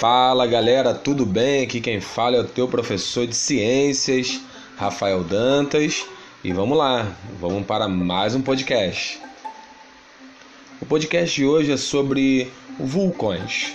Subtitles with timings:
[0.00, 1.62] Fala galera, tudo bem?
[1.62, 4.40] Aqui quem fala é o teu professor de ciências,
[4.74, 6.06] Rafael Dantas,
[6.42, 9.20] e vamos lá, vamos para mais um podcast.
[10.80, 13.74] O podcast de hoje é sobre vulcões.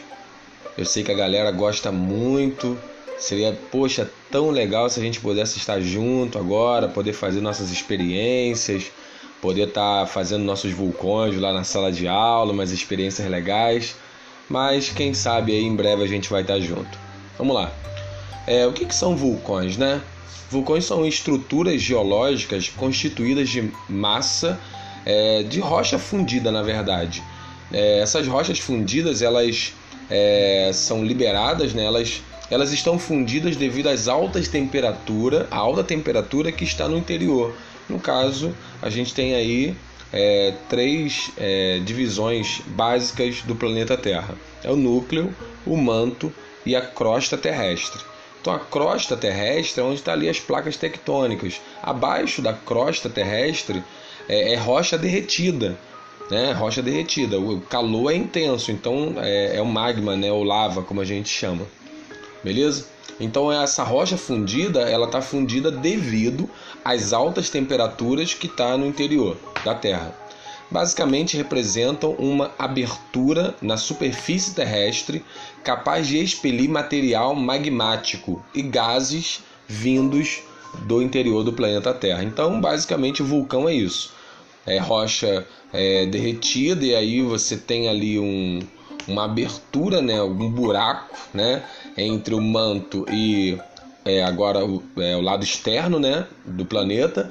[0.75, 2.75] Eu sei que a galera gosta muito,
[3.19, 8.91] seria, poxa, tão legal se a gente pudesse estar junto agora, poder fazer nossas experiências,
[9.39, 13.95] poder estar fazendo nossos vulcões lá na sala de aula, umas experiências legais
[14.49, 16.97] mas quem sabe aí em breve a gente vai estar junto.
[17.37, 17.71] Vamos lá.
[18.47, 20.01] É, o que, que são vulcões, né?
[20.49, 24.59] Vulcões são estruturas geológicas constituídas de massa
[25.05, 27.23] é, de rocha fundida, na verdade.
[27.71, 29.73] É, essas rochas fundidas elas
[30.09, 31.85] é, são liberadas, né?
[31.85, 37.55] elas, elas estão fundidas devido às altas temperaturas, a alta temperatura que está no interior.
[37.89, 39.75] No caso, a gente tem aí
[40.11, 45.33] é, três é, divisões básicas do planeta Terra: é o núcleo,
[45.65, 46.33] o manto
[46.65, 48.01] e a crosta terrestre.
[48.41, 51.59] Então, a crosta terrestre é onde estão tá ali as placas tectônicas.
[51.81, 53.83] Abaixo da crosta terrestre
[54.29, 55.77] é, é rocha derretida,
[56.29, 56.51] né?
[56.51, 57.39] Rocha derretida.
[57.39, 60.31] O calor é intenso, então é, é o magma, né?
[60.31, 61.65] O lava, como a gente chama.
[62.43, 62.85] Beleza?
[63.19, 66.49] Então essa rocha fundida, ela está fundida devido
[66.85, 70.15] às altas temperaturas que está no interior da Terra.
[70.69, 75.25] Basicamente representam uma abertura na superfície terrestre
[75.63, 80.43] capaz de expelir material magmático e gases vindos
[80.83, 82.23] do interior do planeta Terra.
[82.23, 84.13] Então, basicamente, o vulcão é isso.
[84.65, 88.59] É rocha é, derretida e aí você tem ali um,
[89.07, 91.63] uma abertura, né, um buraco, né,
[91.95, 93.57] entre o manto e
[94.05, 97.29] é, agora o, é, o lado externo, né, do planeta.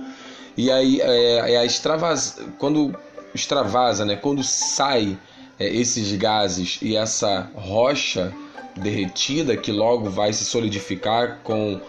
[0.56, 2.94] E aí é, é a extravasa, quando
[3.34, 5.16] extravasa, né, quando sai
[5.58, 8.32] é, esses gases e essa rocha
[8.76, 11.80] derretida que logo vai se solidificar com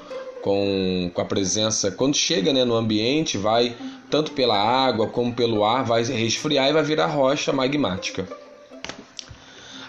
[0.46, 3.76] com, com a presença, quando chega né, no ambiente, vai
[4.12, 8.28] tanto pela água como pelo ar, vai resfriar e vai virar rocha magmática.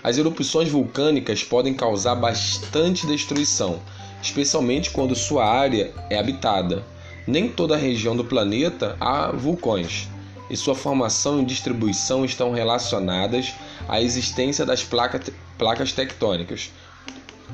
[0.03, 3.83] As erupções vulcânicas podem causar bastante destruição,
[4.23, 6.85] especialmente quando sua área é habitada.
[7.27, 10.09] Nem toda a região do planeta há vulcões,
[10.49, 13.53] e sua formação e distribuição estão relacionadas
[13.89, 16.71] à existência das placas tectônicas.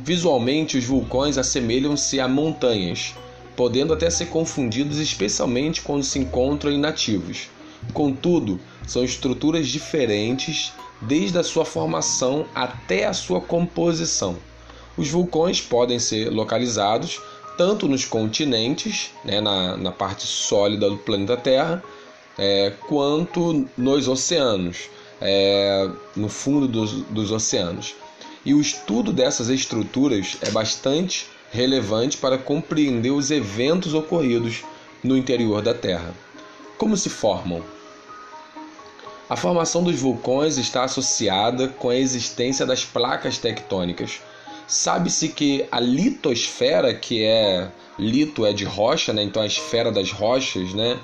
[0.04, 3.14] Visualmente, os vulcões assemelham-se a montanhas,
[3.56, 7.48] podendo até ser confundidos, especialmente quando se encontram inativos.
[7.92, 14.36] Contudo, são estruturas diferentes desde a sua formação até a sua composição.
[14.96, 17.20] Os vulcões podem ser localizados
[17.56, 21.82] tanto nos continentes, né, na, na parte sólida do planeta Terra,
[22.38, 24.88] é, quanto nos oceanos,
[25.20, 27.94] é, no fundo dos, dos oceanos.
[28.44, 34.64] E o estudo dessas estruturas é bastante relevante para compreender os eventos ocorridos
[35.04, 36.14] no interior da Terra.
[36.78, 37.62] Como se formam?
[39.28, 44.20] A formação dos vulcões está associada com a existência das placas tectônicas.
[44.72, 49.22] Sabe-se que a litosfera, que é lito é de rocha, né?
[49.22, 50.98] então a esfera das rochas, né?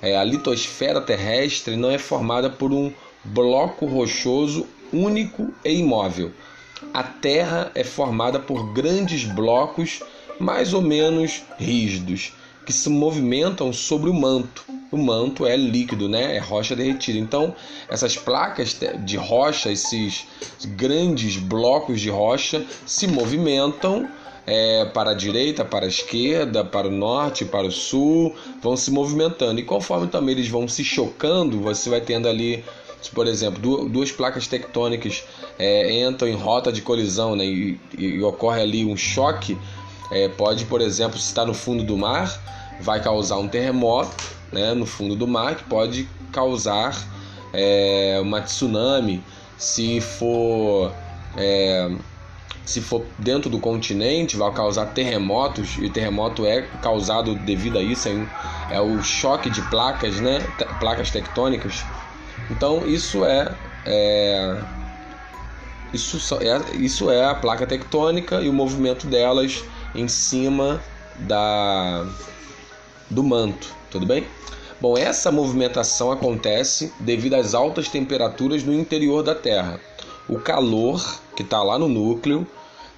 [0.00, 2.90] É, a litosfera terrestre não é formada por um
[3.22, 6.32] bloco rochoso único e imóvel.
[6.94, 10.00] A Terra é formada por grandes blocos
[10.40, 12.32] mais ou menos rígidos
[12.64, 14.64] que se movimentam sobre o manto.
[14.94, 16.36] O manto é líquido, né?
[16.36, 17.18] É rocha derretida.
[17.18, 17.52] Então,
[17.88, 20.24] essas placas de rocha, esses
[20.64, 24.08] grandes blocos de rocha, se movimentam
[24.46, 28.92] é, para a direita, para a esquerda, para o norte, para o sul, vão se
[28.92, 29.58] movimentando.
[29.58, 32.64] E conforme também eles vão se chocando, você vai tendo ali,
[33.12, 35.24] por exemplo, duas placas tectônicas
[35.58, 39.58] é, entram em rota de colisão né, e, e ocorre ali um choque.
[40.12, 42.40] É, pode, por exemplo, se está no fundo do mar,
[42.80, 46.96] vai causar um terremoto né, no fundo do mar que pode causar
[47.52, 49.22] é, uma tsunami
[49.58, 50.94] se for
[51.36, 51.90] é,
[52.64, 57.82] se for dentro do continente vai causar terremotos e o terremoto é causado devido a
[57.82, 58.26] isso é,
[58.76, 60.38] é o choque de placas né
[60.78, 61.84] placas tectônicas.
[62.50, 64.62] Então isso é, é
[65.92, 69.64] isso é isso é a placa tectônica e o movimento delas
[69.94, 70.80] em cima
[71.16, 72.06] da
[73.10, 74.26] do manto, tudo bem?
[74.80, 79.80] Bom, essa movimentação acontece devido às altas temperaturas no interior da Terra.
[80.28, 82.44] O calor que está lá no núcleo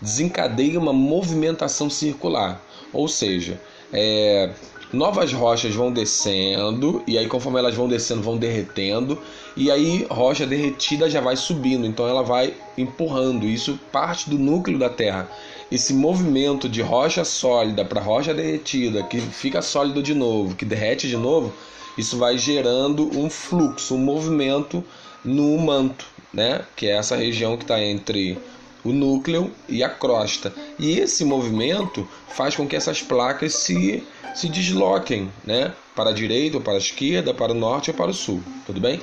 [0.01, 2.63] desencadeia uma movimentação circular,
[2.95, 3.61] ou seja,
[3.93, 4.51] é,
[4.93, 9.19] novas rochas vão descendo, e aí conforme elas vão descendo, vão derretendo,
[9.57, 13.47] e aí rocha derretida já vai subindo, então ela vai empurrando.
[13.47, 15.31] Isso parte do núcleo da Terra.
[15.71, 21.09] Esse movimento de rocha sólida para rocha derretida, que fica sólido de novo, que derrete
[21.09, 21.53] de novo,
[21.99, 24.85] isso vai gerando um fluxo, um movimento
[25.25, 26.61] no manto, né?
[26.77, 28.39] Que é essa região que está entre
[28.87, 30.53] o núcleo e a crosta.
[30.79, 34.03] E esse movimento faz com que essas placas se,
[34.35, 35.73] se desloquem, né?
[35.95, 38.81] Para a direita ou para a esquerda, para o norte ou para o sul, tudo
[38.81, 39.01] bem?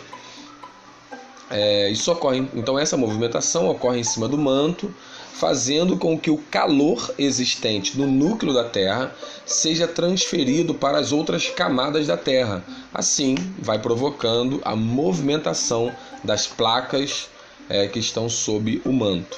[1.49, 4.93] É, isso ocorre, então essa movimentação ocorre em cima do manto,
[5.33, 9.13] fazendo com que o calor existente no núcleo da Terra
[9.45, 12.63] seja transferido para as outras camadas da Terra.
[12.93, 15.93] Assim, vai provocando a movimentação
[16.23, 17.29] das placas
[17.69, 19.37] é, que estão sob o manto.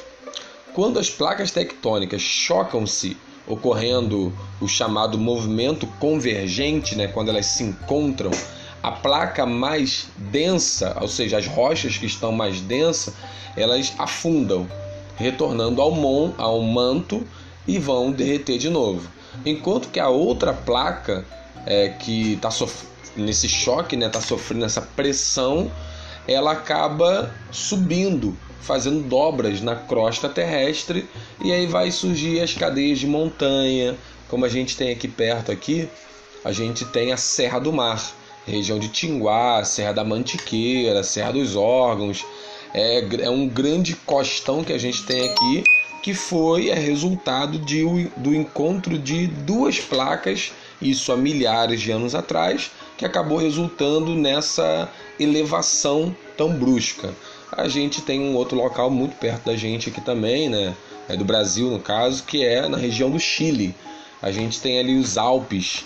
[0.76, 3.16] Quando as placas tectônicas chocam-se,
[3.48, 8.30] ocorrendo o chamado movimento convergente, né, quando elas se encontram,
[8.84, 13.14] a placa mais densa, ou seja, as rochas que estão mais densas,
[13.56, 14.68] elas afundam,
[15.16, 17.26] retornando ao, mon, ao manto
[17.66, 19.10] e vão derreter de novo.
[19.46, 21.26] Enquanto que a outra placa
[21.66, 22.50] é, que está
[23.16, 25.72] nesse choque, está né, tá sofrendo essa pressão,
[26.28, 31.08] ela acaba subindo, fazendo dobras na crosta terrestre
[31.44, 33.96] e aí vai surgir as cadeias de montanha,
[34.28, 35.88] como a gente tem aqui perto aqui,
[36.44, 38.02] a gente tem a Serra do Mar,
[38.46, 42.26] região de Tinguá, Serra da Mantiqueira, Serra dos Órgãos,
[42.74, 45.64] é, é um grande costão que a gente tem aqui
[46.06, 47.84] que foi é resultado de,
[48.16, 54.88] do encontro de duas placas, isso há milhares de anos atrás, que acabou resultando nessa
[55.20, 57.12] elevação tão brusca.
[57.52, 60.76] A gente tem um outro local muito perto da gente aqui também, né?
[61.08, 63.76] É do Brasil no caso, que é na região do Chile.
[64.22, 65.86] A gente tem ali os Alpes.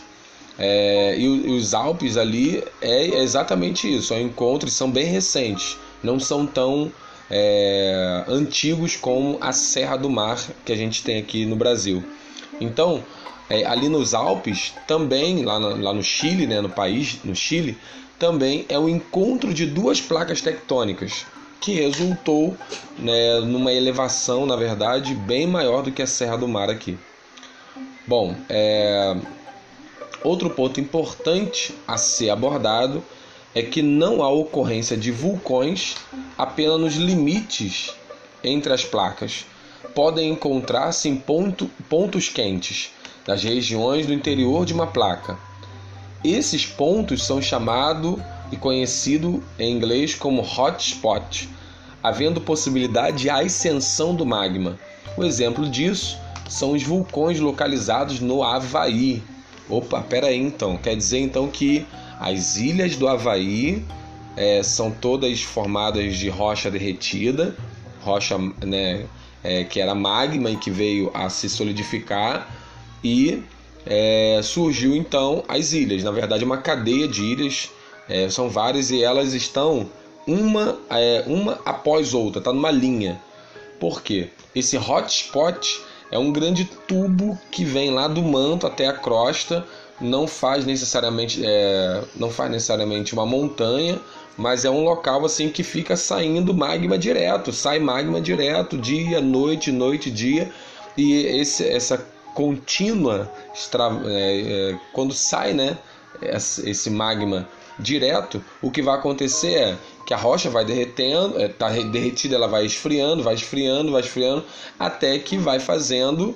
[0.57, 4.13] É, e, os Alpes ali é exatamente isso.
[4.13, 6.91] É encontros são bem recentes, não são tão
[7.29, 12.03] é, antigos como a Serra do Mar que a gente tem aqui no Brasil.
[12.61, 13.03] Então,
[13.49, 17.77] é, ali nos Alpes, também lá no, lá no Chile, né, no país, no Chile,
[18.17, 21.25] também é o encontro de duas placas tectônicas
[21.61, 22.55] que resultou
[22.97, 26.97] né, numa elevação, na verdade, bem maior do que a Serra do Mar aqui.
[28.07, 29.15] Bom, é...
[30.23, 33.03] outro ponto importante a ser abordado
[33.53, 35.95] é que não há ocorrência de vulcões
[36.37, 37.93] apenas nos limites
[38.43, 39.45] entre as placas.
[39.93, 42.91] Podem encontrar-se em ponto, pontos quentes
[43.25, 45.37] das regiões do interior de uma placa.
[46.23, 48.19] Esses pontos são chamados
[48.51, 51.49] e conhecido em inglês como hotspot,
[52.01, 54.79] havendo possibilidade de ascensão do magma.
[55.17, 56.17] O exemplo disso
[56.47, 59.21] são os vulcões localizados no Havaí.
[59.69, 61.85] Opa, peraí então, quer dizer então que
[62.19, 63.85] as ilhas do Havaí
[64.35, 67.55] é, são todas formadas de rocha derretida,
[68.01, 69.05] rocha né,
[69.43, 72.49] é, que era magma e que veio a se solidificar
[73.03, 73.43] e
[73.85, 76.03] é, surgiu então as ilhas.
[76.03, 77.69] Na verdade, uma cadeia de ilhas,
[78.09, 79.89] é, são várias e elas estão
[80.27, 83.21] uma, é, uma após outra, está numa linha.
[83.79, 84.29] Por quê?
[84.53, 89.65] Esse hotspot é um grande tubo que vem lá do manto até a crosta
[90.01, 93.99] não faz necessariamente é, não faz necessariamente uma montanha,
[94.37, 99.71] mas é um local assim que fica saindo magma direto, sai magma direto, dia, noite,
[99.71, 100.49] noite, dia,
[100.95, 101.97] e esse, essa
[102.33, 103.29] contínua
[104.05, 105.77] é, é, quando sai, né,
[106.21, 107.47] esse magma
[107.79, 112.47] direto, o que vai acontecer é que a rocha vai derretendo, está é, derretida, ela
[112.47, 114.43] vai esfriando, vai esfriando, vai esfriando,
[114.77, 116.35] até que vai fazendo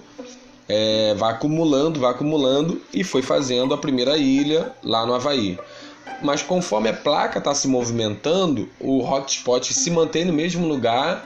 [0.67, 5.57] é, vai acumulando, vai acumulando e foi fazendo a primeira ilha lá no Havaí.
[6.21, 11.25] Mas conforme a placa está se movimentando, o hotspot se mantém no mesmo lugar,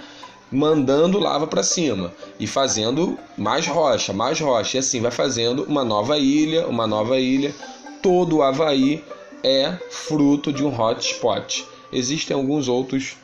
[0.51, 5.83] mandando lava para cima e fazendo mais rocha, mais rocha, e assim vai fazendo uma
[5.83, 7.53] nova ilha, uma nova ilha.
[8.01, 9.03] Todo o Havaí
[9.43, 11.65] é fruto de um hotspot.
[11.91, 13.15] Existem alguns outros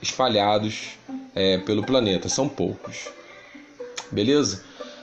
[0.00, 0.98] espalhados
[1.34, 3.08] é, pelo planeta, são poucos.
[4.10, 4.62] Beleza?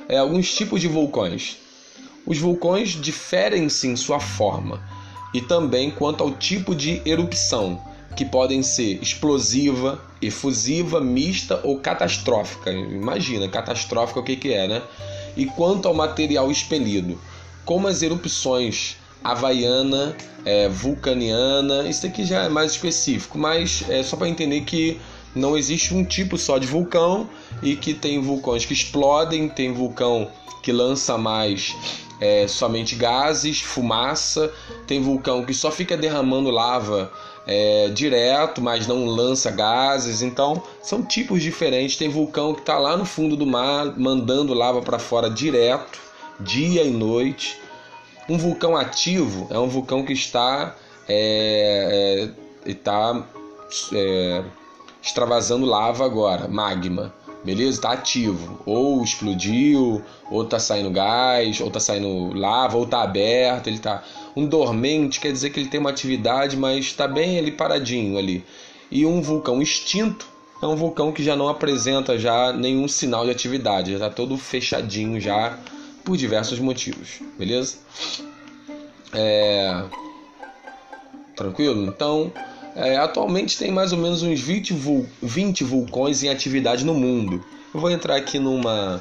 [0.09, 1.57] é, alguns tipos de vulcões.
[2.25, 4.81] Os vulcões diferem-se em sua forma
[5.33, 7.79] e também quanto ao tipo de erupção,
[8.15, 12.71] que podem ser explosiva, efusiva, mista ou catastrófica.
[12.71, 14.81] Imagina, catastrófica o que, que é, né?
[15.37, 17.21] E quanto ao material expelido,
[17.63, 24.15] como as erupções havaiana, é, vulcaniana, isso aqui já é mais específico, mas é só
[24.15, 24.99] para entender que
[25.35, 27.29] não existe um tipo só de vulcão
[27.61, 30.29] e que tem vulcões que explodem, tem vulcão
[30.61, 31.75] que lança mais
[32.19, 34.51] é, somente gases, fumaça.
[34.85, 37.11] Tem vulcão que só fica derramando lava
[37.47, 40.21] é, direto, mas não lança gases.
[40.21, 41.95] Então, são tipos diferentes.
[41.95, 45.99] Tem vulcão que está lá no fundo do mar, mandando lava para fora direto,
[46.39, 47.59] dia e noite.
[48.29, 50.75] Um vulcão ativo é um vulcão que está,
[51.07, 52.29] é,
[52.63, 53.25] é, está
[53.91, 54.43] é,
[55.01, 57.11] extravasando lava agora, magma.
[57.43, 57.77] Beleza?
[57.77, 58.59] Está ativo.
[58.67, 63.65] Ou explodiu, ou está saindo gás, ou está saindo lava, ou está aberto.
[63.65, 64.03] Ele está
[64.35, 68.45] um dormente quer dizer que ele tem uma atividade, mas está bem ali paradinho ali.
[68.91, 70.27] E um vulcão extinto
[70.61, 74.37] é um vulcão que já não apresenta já nenhum sinal de atividade, já está todo
[74.37, 75.57] fechadinho já
[76.09, 77.77] por diversos motivos, beleza?
[79.13, 79.83] É...
[81.35, 81.85] Tranquilo?
[81.85, 82.33] Então,
[82.75, 87.45] é, atualmente tem mais ou menos uns 20, vul 20 vulcões em atividade no mundo.
[87.71, 88.99] Eu vou entrar aqui numa,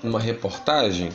[0.00, 1.10] numa reportagem.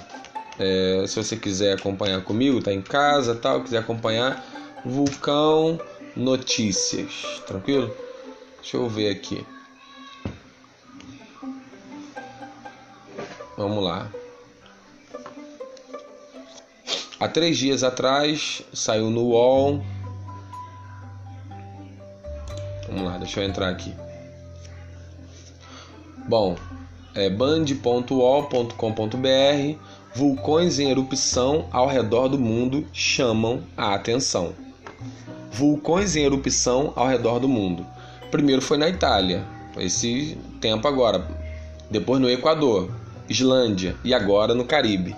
[0.60, 4.46] É, se você quiser acompanhar comigo, tá em casa, tal, quiser acompanhar,
[4.84, 5.80] Vulcão
[6.18, 7.96] Notícias, tranquilo?
[8.60, 9.46] Deixa eu ver aqui.
[13.56, 14.12] Vamos lá.
[17.24, 19.82] Há três dias atrás saiu no UOL
[22.86, 23.94] Vamos lá, deixa eu entrar aqui.
[26.28, 26.58] Bom,
[27.16, 28.76] é band.ol.com.br
[30.14, 34.52] Vulcões em erupção ao redor do mundo chamam a atenção.
[35.50, 37.86] Vulcões em erupção ao redor do mundo.
[38.32, 39.46] Primeiro foi na Itália,
[39.78, 41.26] esse tempo agora.
[41.90, 42.92] Depois no Equador,
[43.30, 45.16] Islândia e agora no Caribe.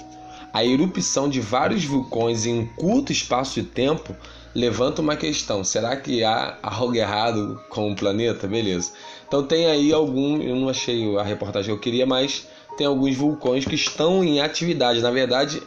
[0.56, 4.16] A erupção de vários vulcões em um curto espaço de tempo
[4.56, 8.48] levanta uma questão: será que há algo errado com o planeta?
[8.48, 8.94] Beleza.
[9.28, 12.48] Então tem aí algum, eu não achei a reportagem que eu queria, mas
[12.78, 15.02] tem alguns vulcões que estão em atividade.
[15.02, 15.62] Na verdade,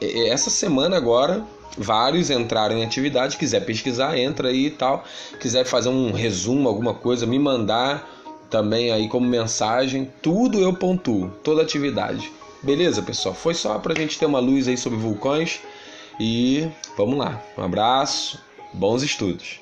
[0.00, 1.44] essa semana agora,
[1.76, 3.36] vários entraram em atividade.
[3.36, 5.02] Quiser pesquisar, entra aí e tal.
[5.40, 8.08] Quiser fazer um resumo, alguma coisa, me mandar
[8.48, 10.08] também aí como mensagem.
[10.22, 12.30] Tudo eu pontuo, toda atividade.
[12.62, 13.34] Beleza, pessoal?
[13.34, 15.60] Foi só para a gente ter uma luz aí sobre vulcões.
[16.18, 17.42] E vamos lá.
[17.56, 18.38] Um abraço,
[18.74, 19.60] bons estudos.